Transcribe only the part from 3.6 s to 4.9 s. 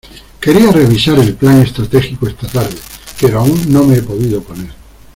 no me he podido poner.